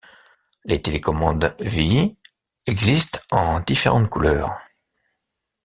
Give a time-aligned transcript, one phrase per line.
[0.65, 2.17] Les télécommandes Vii
[2.65, 4.57] existe en différentes couleurs.